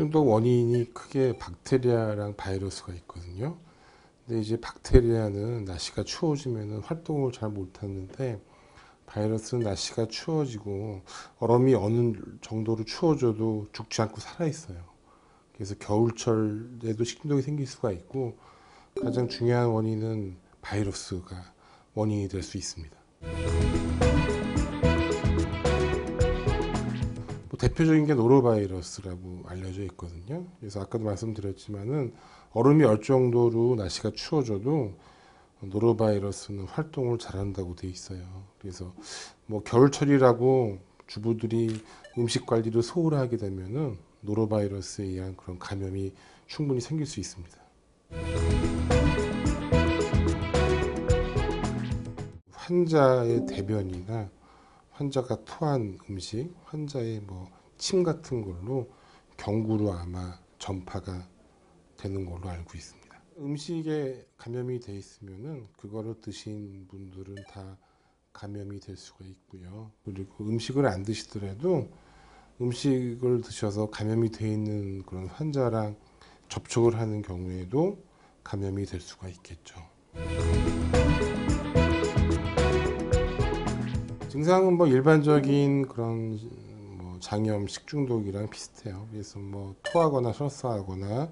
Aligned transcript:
식중독 0.00 0.28
원인이 0.28 0.94
크게 0.94 1.36
박테리아랑 1.36 2.34
바이러스가 2.34 2.94
있거든요. 2.94 3.58
근데 4.24 4.40
이제 4.40 4.58
박테리아는 4.58 5.66
날씨가 5.66 6.04
추워지면 6.04 6.80
활동을 6.80 7.32
잘 7.32 7.50
못하는데 7.50 8.40
바이러스는 9.04 9.62
날씨가 9.62 10.06
추워지고 10.08 11.02
얼음이 11.38 11.74
어느 11.74 12.14
정도로 12.40 12.84
추워져도 12.84 13.66
죽지 13.72 14.00
않고 14.00 14.20
살아 14.20 14.46
있어요. 14.46 14.78
그래서 15.52 15.74
겨울철에도 15.78 17.04
식중독이 17.04 17.42
생길 17.42 17.66
수가 17.66 17.92
있고 17.92 18.38
가장 19.02 19.28
중요한 19.28 19.66
원인은 19.66 20.38
바이러스가 20.62 21.52
원인이 21.92 22.28
될 22.28 22.42
수 22.42 22.56
있습니다. 22.56 22.96
대표적인 27.60 28.06
게 28.06 28.14
노로바이러스라고 28.14 29.42
알려져 29.46 29.82
있거든요. 29.82 30.46
그래서 30.58 30.80
아까도 30.80 31.04
말씀드렸지만은 31.04 32.14
얼음이 32.52 32.84
얼 32.84 33.02
정도로 33.02 33.74
날씨가 33.76 34.12
추워져도 34.14 34.94
노로바이러스는 35.60 36.64
활동을 36.64 37.18
잘한다고 37.18 37.76
돼 37.76 37.86
있어요. 37.86 38.22
그래서 38.58 38.94
뭐 39.44 39.62
겨울철이라고 39.62 40.78
주부들이 41.06 41.82
음식 42.16 42.46
관리를 42.46 42.82
소홀하게 42.82 43.36
되면은 43.36 43.98
노로바이러스에 44.22 45.04
의한 45.04 45.36
그런 45.36 45.58
감염이 45.58 46.14
충분히 46.46 46.80
생길 46.80 47.04
수 47.04 47.20
있습니다. 47.20 47.58
환자의 52.52 53.44
대변이나 53.46 54.30
환자가 55.04 55.44
토한 55.46 55.98
음식, 56.10 56.52
환자의 56.64 57.20
뭐 57.20 57.60
침 57.80 58.02
같은 58.02 58.42
걸로 58.42 58.90
경구로 59.38 59.90
아마 59.94 60.38
전파가 60.58 61.26
되는 61.96 62.26
걸로 62.26 62.50
알고 62.50 62.76
있습니다. 62.76 63.22
음식에 63.38 64.26
감염이 64.36 64.80
돼 64.80 64.94
있으면은 64.94 65.66
그거를 65.78 66.20
드신 66.20 66.86
분들은 66.88 67.36
다 67.48 67.78
감염이 68.34 68.78
될 68.80 68.98
수가 68.98 69.24
있고요. 69.24 69.92
그리고 70.04 70.44
음식을 70.44 70.84
안 70.86 71.02
드시더라도 71.04 71.88
음식을 72.60 73.40
드셔서 73.40 73.88
감염이 73.88 74.30
돼 74.30 74.52
있는 74.52 75.02
그런 75.04 75.26
환자랑 75.28 75.96
접촉을 76.50 76.98
하는 76.98 77.22
경우에도 77.22 78.04
감염이 78.44 78.84
될 78.84 79.00
수가 79.00 79.30
있겠죠. 79.30 79.80
증상은 84.40 84.78
뭐 84.78 84.86
일반적인 84.86 85.86
그런 85.86 86.40
뭐 86.96 87.18
장염, 87.20 87.66
식중독이랑 87.66 88.48
비슷해요. 88.48 89.06
그래서 89.10 89.38
뭐 89.38 89.74
토하거나 89.82 90.32
설사하거나 90.32 91.28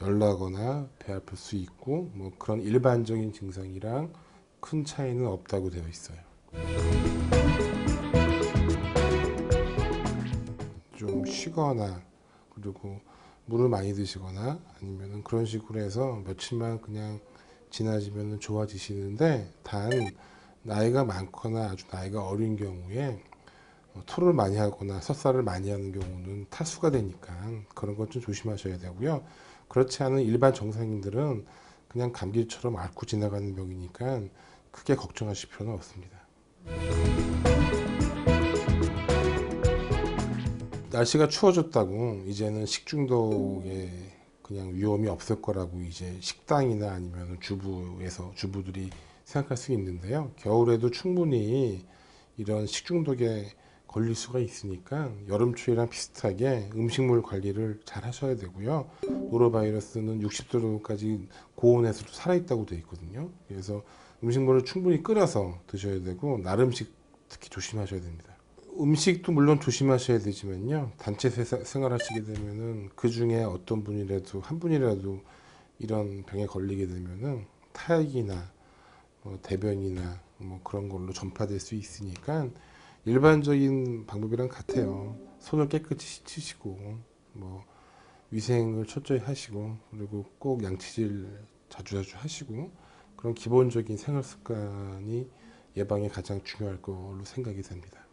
열나거나 0.00 0.88
배 0.98 1.12
아플 1.12 1.36
수 1.36 1.54
있고 1.54 2.10
뭐 2.12 2.32
그런 2.38 2.60
일반적인 2.60 3.32
증상이랑 3.32 4.12
큰 4.58 4.84
차이는 4.84 5.28
없다고 5.28 5.70
되어 5.70 5.86
있어요. 5.86 6.18
좀 10.96 11.24
쉬거나 11.24 12.02
그리고 12.52 12.98
물을 13.46 13.68
많이 13.68 13.94
드시거나 13.94 14.58
아니면은 14.80 15.22
그런 15.22 15.46
식으로 15.46 15.78
해서 15.78 16.20
며칠만 16.26 16.80
그냥 16.80 17.20
지나지면 17.70 18.40
좋아지시는데 18.40 19.52
단 19.62 19.88
나이가 20.62 21.04
많거나 21.04 21.70
아주 21.70 21.84
나이가 21.90 22.26
어린 22.26 22.56
경우에 22.56 23.22
어, 23.94 24.02
토를 24.06 24.32
많이 24.32 24.56
하거나 24.56 25.00
설사를 25.00 25.40
많이 25.42 25.70
하는 25.70 25.92
경우는 25.92 26.46
탈수가 26.50 26.90
되니까 26.90 27.32
그런 27.74 27.96
것 27.96 28.10
좀 28.10 28.22
조심하셔야 28.22 28.78
되고요. 28.78 29.24
그렇지 29.68 30.02
않은 30.02 30.22
일반 30.22 30.52
정상인들은 30.54 31.46
그냥 31.88 32.12
감기처럼 32.12 32.76
앓고 32.76 33.06
지나가는 33.06 33.54
병이니까 33.54 34.22
크게 34.70 34.94
걱정하실 34.94 35.48
필요는 35.50 35.74
없습니다. 35.74 36.18
날씨가 40.90 41.28
추워졌다고 41.28 42.24
이제는 42.26 42.66
식중독에 42.66 43.90
그냥 44.42 44.74
위험이 44.74 45.08
없을 45.08 45.40
거라고 45.40 45.80
이제 45.82 46.16
식당이나 46.20 46.90
아니면 46.92 47.38
주부에서 47.40 48.32
주부들이 48.34 48.90
생각할 49.24 49.56
수 49.56 49.72
있는데요. 49.72 50.32
겨울에도 50.36 50.90
충분히 50.90 51.84
이런 52.36 52.66
식중독에 52.66 53.50
걸릴 53.86 54.14
수가 54.14 54.38
있으니까 54.38 55.12
여름 55.28 55.54
추위랑 55.54 55.88
비슷하게 55.90 56.70
음식물 56.74 57.22
관리를 57.22 57.80
잘 57.84 58.04
하셔야 58.04 58.36
되고요. 58.36 58.88
노로바이러스는 59.30 60.20
60도까지 60.20 61.26
고온에서도 61.56 62.12
살아있다고 62.12 62.66
되어 62.66 62.78
있거든요. 62.78 63.30
그래서 63.48 63.82
음식물을 64.22 64.64
충분히 64.64 65.02
끓여서 65.02 65.58
드셔야 65.66 66.02
되고 66.02 66.38
날 66.38 66.60
음식 66.60 66.92
특히 67.28 67.48
조심하셔야 67.48 68.00
됩니다. 68.00 68.36
음식도 68.78 69.32
물론 69.32 69.58
조심하셔야 69.60 70.20
되지만요. 70.20 70.92
단체 70.96 71.28
세- 71.28 71.44
생활하시게 71.44 72.22
되면은 72.22 72.90
그 72.94 73.08
중에 73.08 73.42
어떤 73.42 73.82
분이라도 73.82 74.40
한 74.40 74.60
분이라도 74.60 75.20
이런 75.80 76.22
병에 76.24 76.46
걸리게 76.46 76.86
되면은 76.86 77.44
타액이나 77.72 78.52
뭐 79.22 79.38
대변이나 79.42 80.20
뭐 80.38 80.60
그런 80.64 80.88
걸로 80.88 81.12
전파될 81.12 81.60
수 81.60 81.74
있으니까 81.74 82.48
일반적인 83.04 84.06
방법이랑 84.06 84.48
같아요. 84.48 85.16
손을 85.38 85.68
깨끗이 85.68 86.22
씻으시고 86.24 86.98
뭐 87.32 87.64
위생을 88.30 88.86
철저히 88.86 89.18
하시고 89.18 89.76
그리고 89.90 90.24
꼭 90.38 90.62
양치질 90.62 91.44
자주자주 91.68 92.16
하시고 92.16 92.70
그런 93.16 93.34
기본적인 93.34 93.96
생활 93.96 94.22
습관이 94.22 95.28
예방에 95.76 96.08
가장 96.08 96.42
중요할 96.42 96.82
걸로 96.82 97.22
생각이 97.24 97.62
됩니다. 97.62 98.04